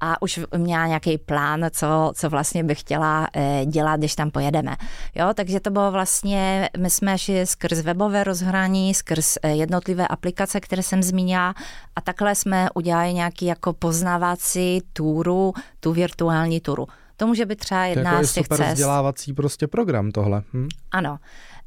[0.00, 4.76] a už měla nějaký plán, co, co vlastně bych chtěla eh, dělat, když tam pojedeme.
[5.14, 10.60] Jo, takže to bylo vlastně, my jsme šli skrz webové rozhraní, skrz eh, jednotlivé aplikace,
[10.60, 11.54] které jsem zmínila
[11.96, 16.86] a takhle jsme udělali nějaký jako poznávací túru, tu virtuální turu.
[17.16, 18.72] To může být třeba jedna to jako z těch super cest.
[18.72, 20.42] vzdělávací prostě program tohle.
[20.52, 20.68] Hm?
[20.90, 21.18] Ano.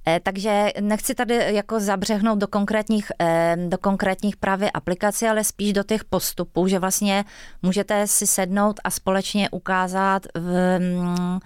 [0.07, 5.73] Eh, takže nechci tady jako zabřehnout do konkrétních, eh, do konkrétních právě aplikací, ale spíš
[5.73, 7.25] do těch postupů, že vlastně
[7.61, 11.39] můžete si sednout a společně ukázat, v, mm,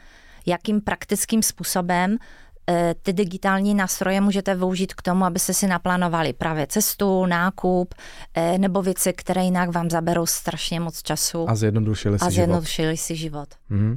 [0.45, 2.17] jakým praktickým způsobem
[3.01, 7.93] ty digitální nástroje můžete využít k tomu, abyste si naplánovali právě cestu, nákup
[8.57, 11.49] nebo věci, které jinak vám zaberou strašně moc času.
[11.49, 12.35] A zjednodušili si a život.
[12.35, 13.49] zjednodušili si život.
[13.69, 13.95] Mhm.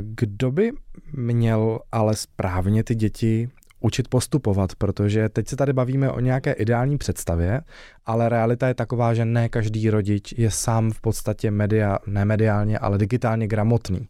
[0.00, 0.72] Kdo by
[1.12, 3.48] měl ale správně ty děti
[3.86, 7.60] učit postupovat, protože teď se tady bavíme o nějaké ideální představě,
[8.06, 12.78] ale realita je taková, že ne každý rodič je sám v podstatě media, ne mediálně,
[12.78, 14.08] ale digitálně gramotný.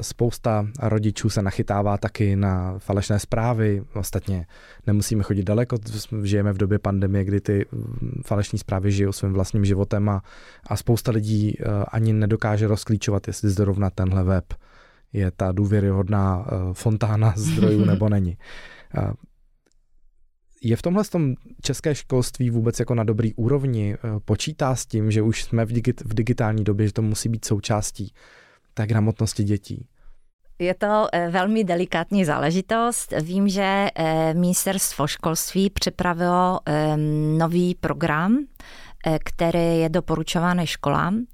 [0.00, 4.46] Spousta rodičů se nachytává taky na falešné zprávy, ostatně
[4.86, 5.76] nemusíme chodit daleko,
[6.22, 10.22] žijeme v době pandemie, kdy ty mm, falešní zprávy žijou svým vlastním životem a,
[10.66, 11.56] a spousta lidí
[11.88, 14.44] ani nedokáže rozklíčovat, jestli zrovna tenhle web
[15.12, 18.36] je ta důvěryhodná fontána zdrojů nebo není.
[20.62, 23.96] Je v tomhle tom české školství vůbec jako na dobrý úrovni?
[24.24, 27.44] Počítá s tím, že už jsme v, digit, v digitální době, že to musí být
[27.44, 28.14] součástí
[28.74, 29.86] té gramotnosti dětí?
[30.58, 33.12] Je to eh, velmi delikátní záležitost.
[33.22, 36.96] Vím, že eh, ministerstvo školství připravilo eh,
[37.36, 38.38] nový program,
[39.24, 41.24] který je doporučovaný školám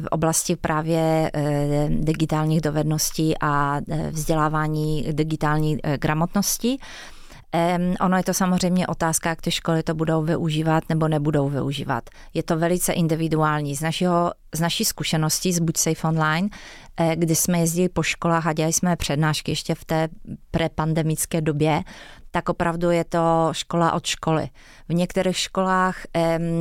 [0.00, 1.30] v oblasti právě
[1.88, 6.78] digitálních dovedností a vzdělávání digitální gramotnosti.
[8.00, 12.10] Ono je to samozřejmě otázka, jak ty školy to budou využívat nebo nebudou využívat.
[12.34, 13.76] Je to velice individuální.
[13.76, 16.48] Z, našeho, z naší zkušenosti z Buď Safe Online,
[16.96, 20.08] eh, kdy jsme jezdili po školách a dělali jsme přednášky ještě v té
[20.50, 21.82] prepandemické době,
[22.34, 24.48] tak opravdu je to škola od školy.
[24.88, 25.96] V některých školách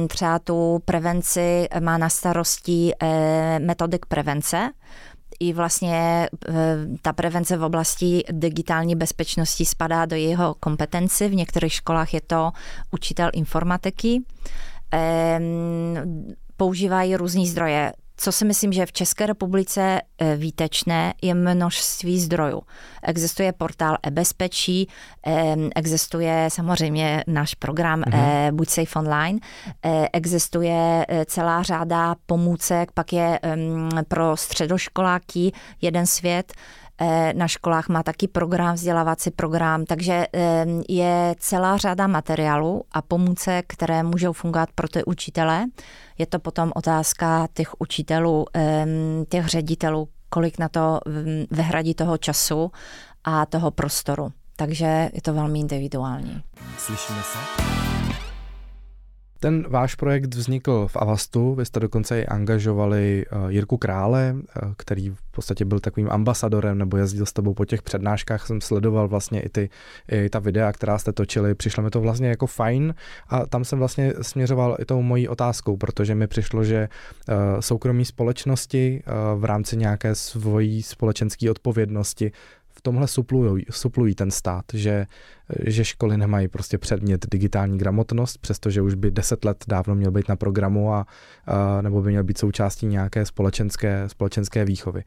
[0.07, 4.69] třeba tu prevenci má na starosti eh, metodik prevence,
[5.39, 6.53] i vlastně eh,
[7.01, 11.29] ta prevence v oblasti digitální bezpečnosti spadá do jeho kompetenci.
[11.29, 12.51] V některých školách je to
[12.91, 14.23] učitel informatiky.
[16.57, 22.61] Používají různý zdroje co si myslím, že v České republice eh, výtečné, je množství zdrojů.
[23.03, 24.87] Existuje portál e-bezpečí,
[25.75, 28.51] existuje samozřejmě náš program mm-hmm.
[28.51, 29.39] Buď Safe Online,
[29.85, 33.39] eh, existuje celá řada pomůcek, pak je
[34.07, 36.53] pro středoškoláky jeden svět,
[37.33, 40.25] na školách má taky program, vzdělávací program, takže
[40.89, 45.65] je celá řada materiálů a pomůcek, které můžou fungovat pro ty učitele.
[46.17, 48.45] Je to potom otázka těch učitelů,
[49.29, 50.99] těch ředitelů, kolik na to
[51.51, 52.71] vyhradí toho času
[53.23, 54.31] a toho prostoru.
[54.55, 56.43] Takže je to velmi individuální.
[56.77, 57.92] Slyšíme se?
[59.43, 64.61] Ten váš projekt vznikl v Avastu, vy jste dokonce i angažovali eh, Jirku Krále, eh,
[64.77, 69.07] který v podstatě byl takovým ambasadorem nebo jezdil s tebou po těch přednáškách, jsem sledoval
[69.07, 69.69] vlastně i, ty,
[70.11, 72.93] i ta videa, která jste točili, přišlo mi to vlastně jako fajn
[73.29, 76.89] a tam jsem vlastně směřoval i tou mojí otázkou, protože mi přišlo, že
[77.29, 79.03] eh, soukromí společnosti
[79.35, 82.31] v rámci nějaké svojí společenské odpovědnosti
[82.75, 85.05] v tomhle suplují, suplují ten stát, že,
[85.65, 90.29] že školy nemají prostě předmět digitální gramotnost, přestože už by deset let dávno měl být
[90.29, 91.05] na programu a,
[91.45, 95.03] a nebo by měl být součástí nějaké společenské, společenské výchovy.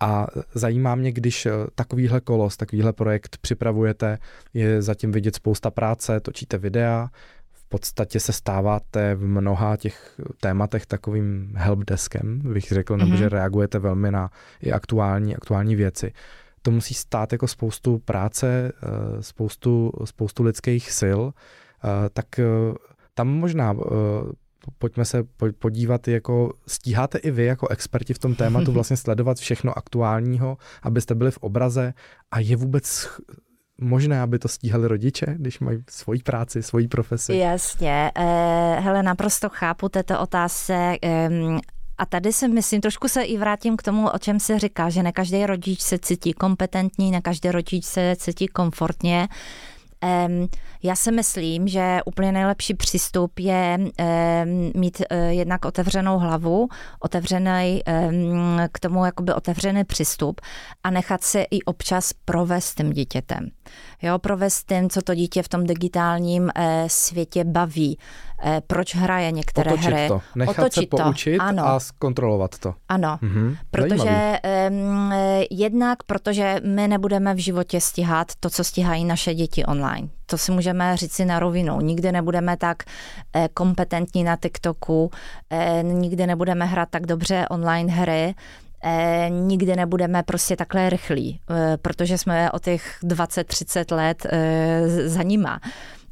[0.00, 4.18] A zajímá mě, když eh, takovýhle kolos, takovýhle projekt připravujete,
[4.54, 7.08] je zatím vidět spousta práce, točíte videa,
[7.52, 13.18] v podstatě se stáváte v mnoha těch tématech takovým helpdeskem, bych řekl, nebo mm-hmm.
[13.18, 14.30] že reagujete velmi na
[14.62, 16.12] i aktuální, aktuální věci
[16.62, 22.44] to musí stát jako spoustu práce, eh, spoustu, spoustu lidských sil, eh, tak eh,
[23.14, 23.74] tam možná
[24.78, 25.22] pojďme se
[25.58, 31.14] podívat, jako stíháte i vy jako experti v tom tématu vlastně sledovat všechno aktuálního, abyste
[31.14, 31.94] byli v obraze
[32.30, 33.08] a je vůbec
[33.80, 37.36] možné, aby to stíhali rodiče, když mají svoji práci, svoji profesi?
[37.36, 38.10] Jasně.
[38.78, 40.96] Hele, naprosto chápu této otázce.
[42.00, 45.02] A tady si myslím, trošku se i vrátím k tomu, o čem se říká, že
[45.02, 49.28] ne každý rodič se cítí kompetentní, ne každý rodič se cítí komfortně.
[50.82, 53.78] Já si myslím, že úplně nejlepší přístup je
[54.74, 56.68] mít eh, jednak otevřenou hlavu,
[57.00, 57.82] otevřený
[58.72, 60.40] k tomu jakoby otevřený přístup
[60.84, 63.50] a nechat se i občas provést tím dítětem.
[64.02, 67.98] Jo, provést tím, co to dítě v tom digitálním eh, světě baví,
[68.44, 70.08] eh, proč hraje některé Otočit hry.
[70.08, 70.20] To.
[70.34, 71.42] Nechat Otočit se poučit to.
[71.42, 71.66] Ano.
[71.66, 72.74] a zkontrolovat to.
[72.88, 73.56] Ano, mhm.
[73.70, 74.38] protože
[74.70, 75.12] um,
[75.50, 80.08] jednak, protože my nebudeme v životě stíhat to, co stíhají naše děti online.
[80.26, 81.80] To si můžeme říct si na rovinu.
[81.80, 82.82] Nikdy nebudeme tak
[83.34, 85.10] eh, kompetentní na TikToku,
[85.50, 88.34] eh, nikdy nebudeme hrát tak dobře online hry,
[88.84, 95.22] eh, nikdy nebudeme prostě takhle rychlí, eh, protože jsme o těch 20-30 let eh, za
[95.22, 95.60] nima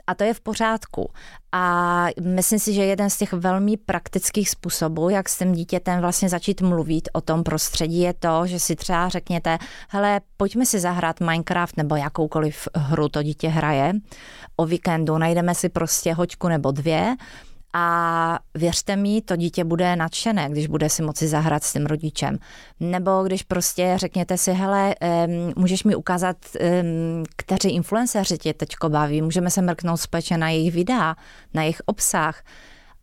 [0.08, 1.10] a to je v pořádku.
[1.52, 6.28] A myslím si, že jeden z těch velmi praktických způsobů, jak s tím dítětem vlastně
[6.28, 11.20] začít mluvit o tom prostředí, je to, že si třeba řekněte, hele, pojďme si zahrát
[11.20, 13.92] Minecraft nebo jakoukoliv hru to dítě hraje.
[14.56, 17.16] O víkendu najdeme si prostě hoďku nebo dvě
[17.72, 22.38] a věřte mi, to dítě bude nadšené, když bude si moci zahrát s tím rodičem.
[22.80, 24.94] Nebo když prostě řekněte si, hele,
[25.56, 26.36] můžeš mi ukázat,
[27.36, 31.16] kteří influenceři tě teďko baví, můžeme se mrknout společně na jejich videa,
[31.54, 32.42] na jejich obsah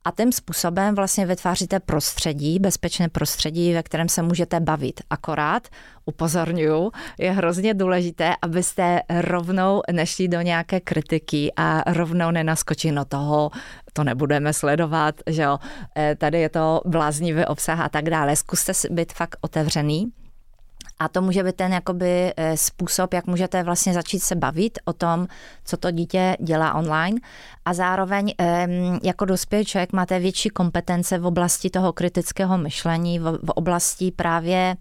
[0.05, 5.01] a tím způsobem vlastně vytváříte prostředí, bezpečné prostředí, ve kterém se můžete bavit.
[5.09, 5.67] Akorát,
[6.05, 13.51] upozorňuju, je hrozně důležité, abyste rovnou nešli do nějaké kritiky a rovnou nenaskočili do toho,
[13.93, 15.59] to nebudeme sledovat, že jo,
[15.97, 18.35] e, tady je to bláznivý obsah a tak dále.
[18.35, 20.11] Zkuste být fakt otevřený
[20.99, 24.93] a to může být ten jakoby eh, způsob, jak můžete vlastně začít se bavit o
[24.93, 25.27] tom,
[25.65, 27.19] co to dítě dělá online
[27.65, 28.33] a zároveň
[29.03, 34.75] jako dospělý člověk máte větší kompetence v oblasti toho kritického myšlení, v oblasti právě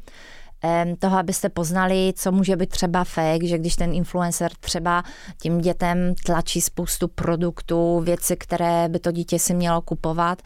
[0.98, 5.02] toho, abyste poznali, co může být třeba fake, že když ten influencer třeba
[5.42, 10.42] tím dětem tlačí spoustu produktů, věci, které by to dítě si mělo kupovat,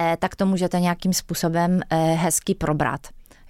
[0.00, 3.00] eh, tak to můžete nějakým způsobem eh, hezky probrat.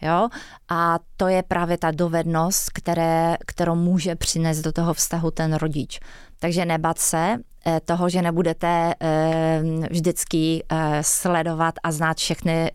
[0.03, 0.29] Jo?
[0.69, 6.01] A to je právě ta dovednost, které, kterou může přinést do toho vztahu ten rodič.
[6.39, 12.71] Takže nebat se eh, toho, že nebudete eh, vždycky eh, sledovat a znát všechny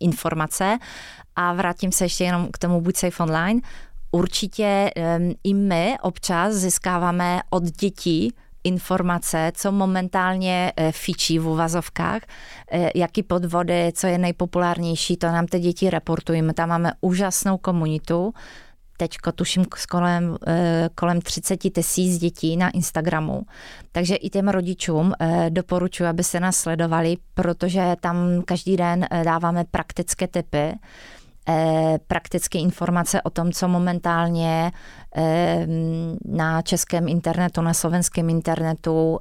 [0.00, 0.78] informace.
[1.36, 3.60] A vrátím se ještě jenom k tomu Buď Safe Online.
[4.10, 4.90] Určitě
[5.44, 12.22] i my občas získáváme od dětí informace, co momentálně eh, fičí v uvazovkách,
[12.72, 16.42] eh, jaký podvody, co je nejpopulárnější, to nám ty děti reportují.
[16.42, 18.32] My tam máme úžasnou komunitu,
[18.96, 23.42] teďko tuším kolem, eh, kolem 30 tisíc dětí na Instagramu.
[23.92, 25.12] Takže i těm rodičům
[25.48, 30.74] doporučuji, aby se nás sledovali, protože tam každý den dáváme praktické typy,
[32.06, 34.72] praktické informace o tom, co momentálně
[36.24, 39.18] na českém internetu, na slovenském internetu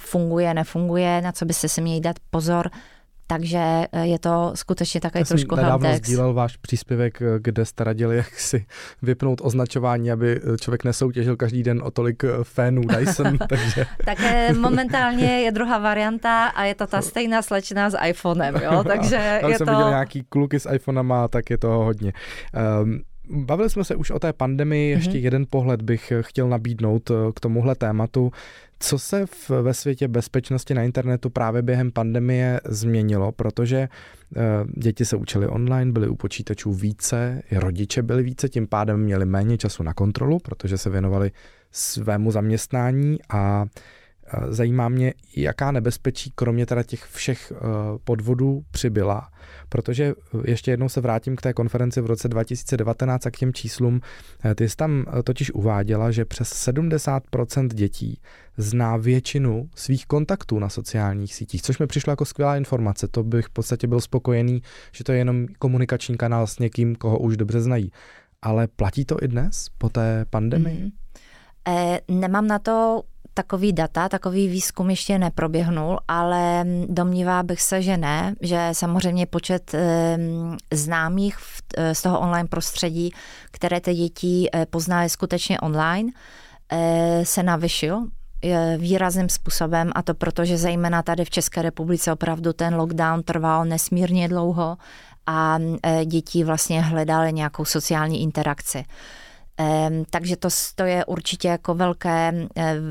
[0.00, 2.70] funguje, nefunguje, na co byste si měli dát pozor,
[3.26, 7.64] takže eh, je to skutečně takový Já trošku jsem nedávno sdílel váš příspěvek, eh, kde
[7.64, 8.66] jste radili, jak si
[9.02, 13.38] vypnout označování, aby eh, člověk nesoutěžil každý den o tolik fanů Dyson.
[13.48, 13.86] takže...
[14.04, 14.18] tak
[14.58, 18.84] momentálně je druhá varianta a je to ta stejná slečna s iPhonem, jo?
[18.86, 19.72] takže Tam je jsem to...
[19.72, 22.12] viděl nějaký kluky s iPhonama, tak je toho hodně.
[22.82, 25.24] Um, Bavili jsme se už o té pandemii, ještě mm-hmm.
[25.24, 28.32] jeden pohled bych chtěl nabídnout k tomuhle tématu.
[28.78, 33.88] Co se v, ve světě bezpečnosti na internetu právě během pandemie změnilo, protože e,
[34.76, 39.26] děti se učily online, byly u počítačů více, i rodiče byli více, tím pádem měli
[39.26, 41.30] méně času na kontrolu, protože se věnovali
[41.70, 43.66] svému zaměstnání a
[44.48, 47.58] Zajímá mě, jaká nebezpečí, kromě teda těch všech eh,
[48.04, 49.28] podvodů, přibyla,
[49.68, 53.52] protože eh, ještě jednou se vrátím k té konferenci v roce 2019 a k těm
[53.52, 54.00] číslům.
[54.44, 58.20] Eh, ty jsi tam totiž uváděla, že přes 70% dětí
[58.56, 63.08] zná většinu svých kontaktů na sociálních sítích, což mi přišlo jako skvělá informace.
[63.08, 67.18] To bych v podstatě byl spokojený, že to je jenom komunikační kanál s někým, koho
[67.18, 67.90] už dobře znají.
[68.42, 70.82] Ale platí to i dnes po té pandemii?
[70.82, 70.90] Mm.
[71.68, 73.02] E, nemám na to
[73.34, 79.74] takový data, takový výzkum ještě neproběhnul, ale domnívá bych se, že ne, že samozřejmě počet
[80.72, 81.36] známých
[81.92, 83.10] z toho online prostředí,
[83.50, 86.12] které ty děti eh, poznaly skutečně online,
[86.72, 88.06] eh, se navyšil
[88.78, 93.64] výrazným způsobem a to proto, že zejména tady v České republice opravdu ten lockdown trval
[93.64, 94.76] nesmírně dlouho
[95.26, 98.84] a eh, děti vlastně hledaly nějakou sociální interakci.
[100.10, 102.32] Takže to, to je určitě jako velké,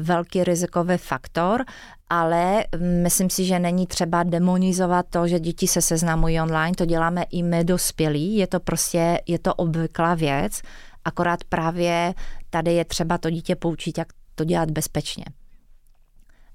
[0.01, 1.63] velký rizikový faktor,
[2.09, 7.23] ale myslím si, že není třeba demonizovat to, že děti se seznamují online, to děláme
[7.31, 10.61] i my dospělí, je to prostě, je to obvyklá věc,
[11.05, 12.13] akorát právě
[12.49, 15.25] tady je třeba to dítě poučit, jak to dělat bezpečně.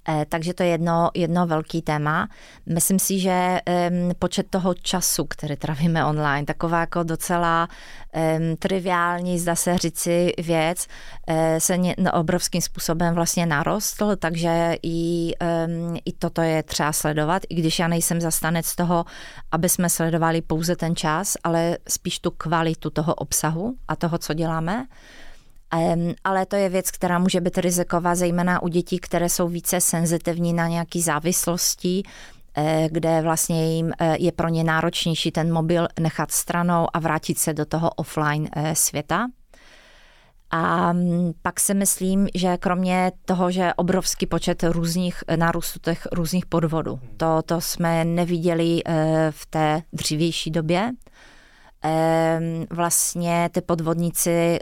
[0.08, 2.28] Eh, takže to je jedno, jedno velký téma.
[2.66, 3.58] Myslím si, že
[4.18, 7.68] počet toho času, který trávíme online, taková jako docela
[8.58, 10.86] triviální, zdá se říci věc,
[11.28, 15.32] uh, se no, obrovským způsobem vlastně narostl, takže i,
[16.04, 19.04] i toto je třeba sledovat, i když já nejsem zastanec toho,
[19.52, 24.34] aby jsme sledovali pouze ten čas, ale spíš tu kvalitu toho obsahu a toho, co
[24.34, 24.86] děláme.
[26.24, 30.52] Ale to je věc, která může být riziková, zejména u dětí, které jsou více senzitivní
[30.52, 32.02] na nějaké závislosti,
[32.56, 37.38] eh, kde vlastně jim eh, je pro ně náročnější ten mobil nechat stranou a vrátit
[37.38, 39.26] se do toho offline eh, světa.
[40.50, 46.46] A mm, pak si myslím, že kromě toho, že obrovský počet různých nárůstů těch různých
[46.46, 48.82] podvodů, to, to jsme neviděli
[49.30, 50.90] v té dřívější době,
[52.70, 54.58] vlastně ty podvodníci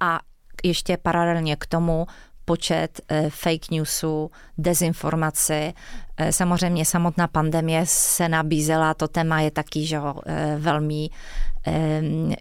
[0.00, 0.20] a
[0.62, 2.06] ještě paralelně k tomu
[2.44, 5.52] počet eh, fake newsů, dezinformací.
[5.54, 11.08] Eh, samozřejmě samotná pandemie se nabízela, to téma je taky že, eh, velmi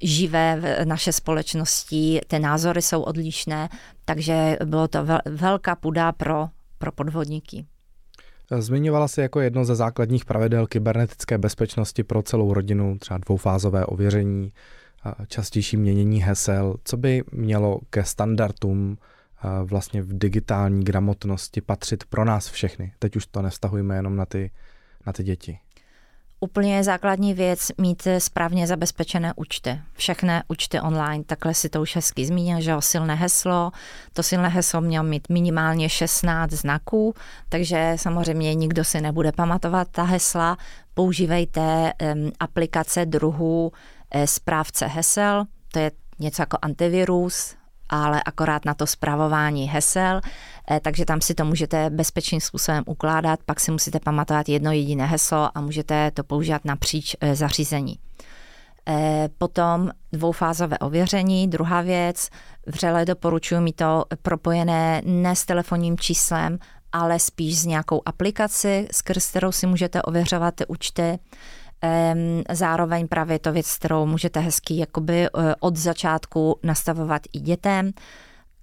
[0.01, 3.69] živé v naše společnosti, ty názory jsou odlišné,
[4.05, 6.47] takže bylo to velká půda pro,
[6.77, 7.65] pro podvodníky.
[8.57, 14.51] Zmiňovala si jako jedno ze základních pravidel kybernetické bezpečnosti pro celou rodinu, třeba dvoufázové ověření,
[15.27, 18.97] častější měnění hesel, co by mělo ke standardům
[19.63, 22.93] vlastně v digitální gramotnosti patřit pro nás všechny.
[22.99, 24.51] Teď už to nevztahujeme jenom na ty,
[25.05, 25.59] na ty děti.
[26.41, 29.79] Úplně základní věc mít správně zabezpečené účty.
[29.93, 33.71] Všechny účty online, takhle si to už hezky zmínil, že o silné heslo.
[34.13, 37.13] To silné heslo mělo mít minimálně 16 znaků,
[37.49, 40.57] takže samozřejmě nikdo si nebude pamatovat ta hesla.
[40.93, 43.71] Používejte um, aplikace druhů
[44.25, 47.55] správce hesel, to je něco jako antivirus,
[47.89, 50.21] ale akorát na to zpravování hesel,
[50.71, 55.05] eh, takže tam si to můžete bezpečným způsobem ukládat, pak si musíte pamatovat jedno jediné
[55.05, 57.95] heslo a můžete to používat napříč eh, zařízení.
[59.37, 62.29] Potom dvoufázové ověření, druhá věc,
[62.67, 66.59] vřele doporučuji mi to propojené ne s telefonním číslem,
[66.91, 71.19] ale spíš s nějakou aplikaci, skrz kterou si můžete ověřovat ty účty.
[72.51, 77.91] Zároveň právě to věc, kterou můžete hezky jakoby eh, od začátku nastavovat i dětem.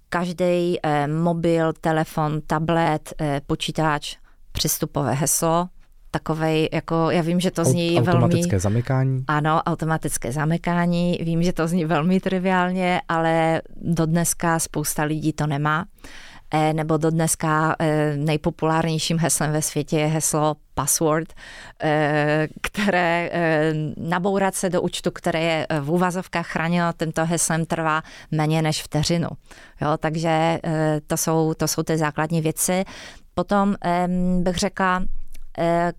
[0.09, 4.17] Každý mobil, telefon, tablet, eh, počítač,
[4.51, 5.67] přistupové heslo,
[6.11, 8.23] takovej, jako já vím, že to zní automatické velmi...
[8.25, 9.23] Automatické zamykání.
[9.27, 11.19] Ano, automatické zamykání.
[11.21, 15.85] Vím, že to zní velmi triviálně, ale do dneska spousta lidí to nemá.
[16.51, 21.33] E, nebo do dneska e, nejpopulárnějším heslem ve světě je heslo password,
[21.83, 23.31] e, které
[23.97, 29.27] nabourat se do účtu, které je v úvazovkách chráněno tímto heslem trvá méně než vteřinu.
[29.81, 30.59] Jo, takže
[31.07, 32.83] to jsou, to jsou ty základní věci.
[33.33, 33.75] Potom
[34.39, 35.03] bych řekla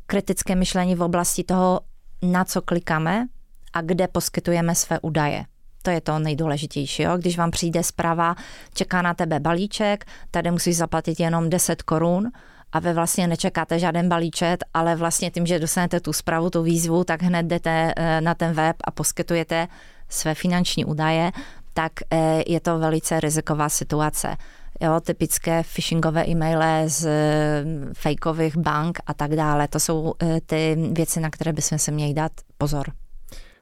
[0.07, 1.81] kritické myšlení v oblasti toho,
[2.23, 3.27] na co klikáme
[3.73, 5.45] a kde poskytujeme své údaje.
[5.83, 7.03] To je to nejdůležitější.
[7.03, 7.17] Jo?
[7.17, 8.35] Když vám přijde zpráva,
[8.75, 12.31] čeká na tebe balíček, tady musíš zaplatit jenom 10 korun,
[12.73, 17.05] a vy vlastně nečekáte žádný balíček, ale vlastně tím, že dostanete tu zprávu, tu výzvu,
[17.05, 19.69] tak hned jdete eh, na ten web a poskytujete
[20.09, 21.33] své finanční údaje,
[21.75, 24.37] tak eh, je to velice riziková situace.
[24.81, 29.69] Jo, typické phishingové e-maily z eh, fejkových bank a tak dále.
[29.69, 30.15] To jsou
[30.47, 32.93] ty věci, na které bychom se měli dát pozor.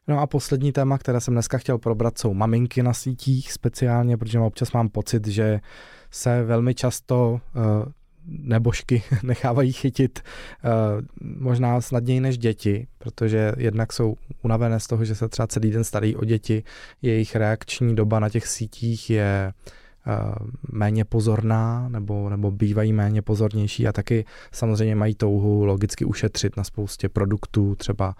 [0.09, 4.39] No a poslední téma, které jsem dneska chtěl probrat, jsou maminky na sítích speciálně, protože
[4.39, 5.61] občas mám pocit, že
[6.11, 7.63] se velmi často uh,
[8.27, 10.71] nebožky nechávají chytit uh,
[11.21, 15.85] možná snadněji než děti, protože jednak jsou unavené z toho, že se třeba celý den
[15.85, 16.63] starají o děti,
[17.03, 19.53] jejich reakční doba na těch sítích je
[20.07, 26.57] uh, méně pozorná nebo, nebo bývají méně pozornější a taky samozřejmě mají touhu logicky ušetřit
[26.57, 28.15] na spoustě produktů, třeba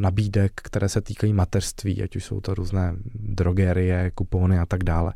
[0.00, 5.14] nabídek, které se týkají mateřství, ať už jsou to různé drogerie, kupony a tak dále.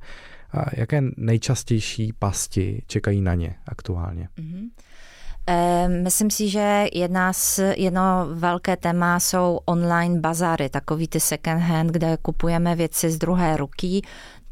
[0.52, 4.28] A jaké nejčastější pasti čekají na ně aktuálně?
[4.38, 4.68] Mm-hmm.
[6.02, 11.90] Myslím si, že jedna z, jedno velké téma jsou online bazary, takový ty second hand,
[11.90, 14.02] kde kupujeme věci z druhé ruky.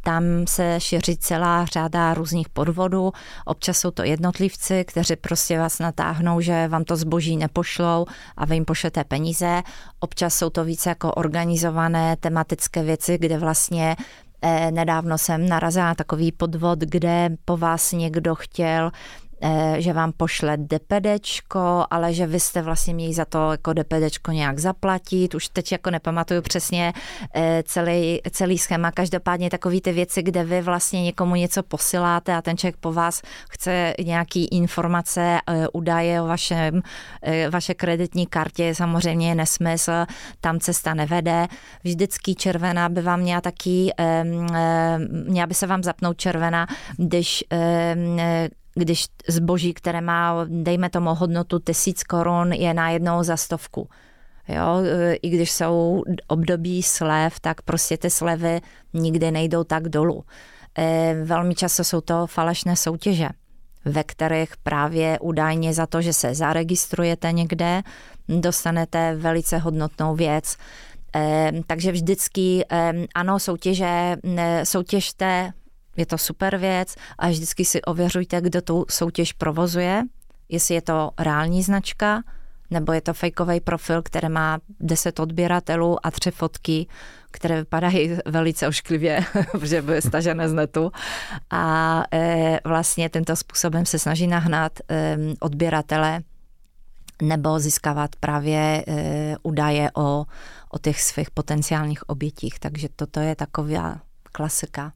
[0.03, 3.13] Tam se šíří celá řada různých podvodů.
[3.45, 8.57] Občas jsou to jednotlivci, kteří prostě vás natáhnou, že vám to zboží nepošlou a vy
[8.57, 9.63] jim pošlete peníze.
[10.01, 13.97] Občas jsou to více jako organizované tematické věci, kde vlastně
[14.43, 18.91] eh, nedávno jsem narazila na takový podvod, kde po vás někdo chtěl
[19.79, 24.59] že vám pošle DPDčko, ale že vy jste vlastně měli za to jako DPDčko nějak
[24.59, 25.35] zaplatit.
[25.35, 26.93] Už teď jako nepamatuju přesně
[27.35, 28.91] eh, celý, celý schéma.
[28.91, 33.23] Každopádně takový ty věci, kde vy vlastně někomu něco posíláte a ten člověk po vás
[33.51, 35.39] chce nějaký informace,
[35.73, 36.83] údaje o vašem,
[37.51, 39.93] vaše kreditní kartě, samozřejmě je nesmysl,
[40.41, 41.47] tam cesta nevede.
[41.85, 43.91] Vždycky červená by vám měla taky,
[45.29, 46.67] měla by se vám zapnout červená,
[46.97, 47.45] když
[48.75, 53.89] když zboží, které má, dejme tomu, hodnotu tisíc korun, je najednou za stovku.
[54.49, 54.83] Jo,
[55.23, 58.61] i když jsou období slev, tak prostě ty slevy
[58.93, 60.25] nikdy nejdou tak dolů.
[61.25, 63.29] Velmi často jsou to falešné soutěže,
[63.85, 67.83] ve kterých právě údajně za to, že se zaregistrujete někde,
[68.29, 70.57] dostanete velice hodnotnou věc.
[71.67, 72.65] Takže vždycky
[73.15, 74.17] ano, soutěže,
[74.65, 75.53] soutěžte
[75.97, 80.03] je to super věc a vždycky si ověřujte, kdo tu soutěž provozuje,
[80.49, 82.23] jestli je to reální značka,
[82.71, 86.87] nebo je to fejkový profil, který má 10 odběratelů a tři fotky,
[87.31, 90.93] které vypadají velice ošklivě, protože byly stažené z netu.
[91.51, 96.23] A e, vlastně tento způsobem se snaží nahnat e, odběratele
[97.23, 100.25] nebo získávat právě e, údaje o,
[100.71, 102.59] o těch svých potenciálních obětích.
[102.59, 104.01] Takže toto je taková
[104.33, 104.93] klasika.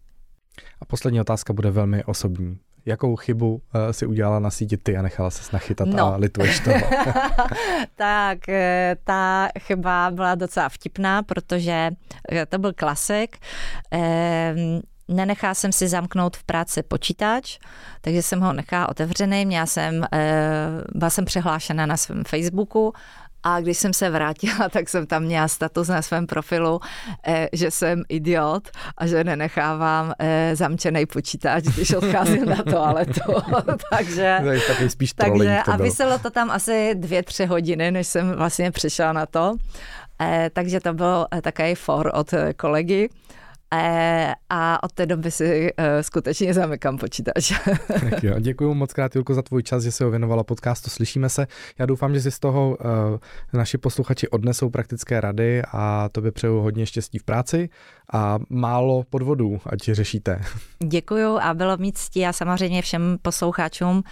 [0.81, 2.59] A poslední otázka bude velmi osobní.
[2.87, 6.15] Jakou chybu uh, si udělala na síti ty a nechala se nachytat no.
[6.15, 6.77] a lituješ toho?
[7.97, 11.91] tak eh, ta chyba byla docela vtipná, protože
[12.33, 13.37] eh, to byl klasik.
[13.91, 17.59] Ehm, nenechá jsem si zamknout v práci počítač,
[18.01, 19.47] takže jsem ho nechala otevřený.
[19.47, 20.07] Měla jsem,
[20.95, 22.93] byla jsem přihlášena na svém Facebooku
[23.45, 26.81] a když jsem se vrátila, tak jsem tam měla status na svém profilu,
[27.27, 28.69] eh, že jsem idiot
[28.99, 33.35] a že nenechávám eh, zamčený počítač, když odcházím na toaletu.
[33.91, 38.71] takže, taky spíš takže a vyselo to tam asi dvě, tři hodiny, než jsem vlastně
[38.71, 39.57] přišla na to.
[40.21, 43.09] Eh, takže to byl takový for od kolegy.
[43.75, 47.53] E, a od té doby si e, skutečně zamykám počítač.
[47.89, 51.29] tak jo, děkuji moc krát, Julko, za tvůj čas, že se ho věnovala podcastu Slyšíme
[51.29, 51.47] se.
[51.79, 52.77] Já doufám, že si z toho
[53.53, 57.69] e, naši posluchači odnesou praktické rady a tobě přeju hodně štěstí v práci
[58.13, 60.41] a málo podvodů, ať řešíte.
[60.89, 64.03] Děkuji a bylo mít ctí a samozřejmě všem posluchačům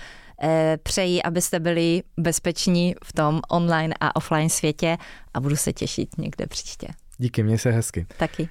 [0.82, 4.96] přeji, abyste byli bezpeční v tom online a offline světě
[5.34, 6.88] a budu se těšit někde příště.
[7.18, 8.06] Díky, měj se hezky.
[8.16, 8.48] Taky.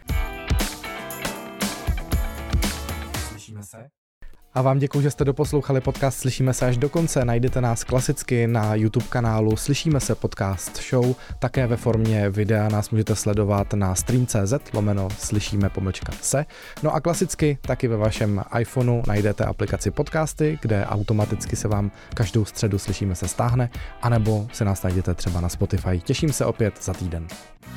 [4.54, 7.26] A vám děkuji, že jste doposlouchali podcast Slyšíme se až do konce.
[7.26, 11.16] Najdete nás klasicky na YouTube kanálu Slyšíme se podcast show.
[11.40, 16.46] Také ve formě videa nás můžete sledovat na stream.cz lomeno slyšíme pomlčka se.
[16.84, 22.46] No a klasicky taky ve vašem iPhoneu najdete aplikaci podcasty, kde automaticky se vám každou
[22.46, 23.70] středu Slyšíme se stáhne,
[24.02, 26.00] anebo se nás najdete třeba na Spotify.
[26.04, 27.28] Těším se opět za týden.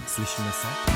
[0.06, 0.94] Slyšíme se?